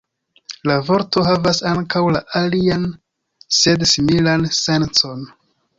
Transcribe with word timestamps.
La 0.69 0.77
vorto 0.87 1.25
havas 1.27 1.59
ankaŭ 1.73 2.01
la 2.17 2.23
alian 2.41 2.89
sed 3.61 3.89
similan 3.95 4.53
sencon. 4.65 5.29